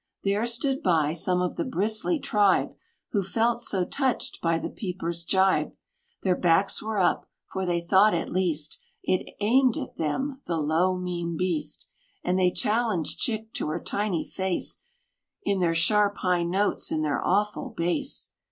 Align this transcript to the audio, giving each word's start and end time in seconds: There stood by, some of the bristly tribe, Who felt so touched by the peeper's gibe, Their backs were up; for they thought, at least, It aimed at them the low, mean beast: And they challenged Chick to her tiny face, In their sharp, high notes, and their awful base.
There 0.23 0.47
stood 0.47 0.81
by, 0.81 1.13
some 1.13 1.43
of 1.43 1.57
the 1.57 1.63
bristly 1.63 2.17
tribe, 2.17 2.73
Who 3.11 3.21
felt 3.21 3.61
so 3.61 3.85
touched 3.85 4.41
by 4.41 4.57
the 4.57 4.71
peeper's 4.71 5.23
gibe, 5.25 5.73
Their 6.23 6.35
backs 6.35 6.81
were 6.81 6.97
up; 6.97 7.27
for 7.51 7.67
they 7.67 7.81
thought, 7.81 8.15
at 8.15 8.31
least, 8.31 8.79
It 9.03 9.35
aimed 9.39 9.77
at 9.77 9.97
them 9.97 10.41
the 10.47 10.57
low, 10.57 10.97
mean 10.97 11.37
beast: 11.37 11.85
And 12.23 12.39
they 12.39 12.49
challenged 12.49 13.19
Chick 13.19 13.53
to 13.53 13.67
her 13.67 13.79
tiny 13.79 14.23
face, 14.25 14.81
In 15.43 15.59
their 15.59 15.75
sharp, 15.75 16.17
high 16.17 16.45
notes, 16.45 16.89
and 16.89 17.05
their 17.05 17.23
awful 17.23 17.69
base. 17.69 18.31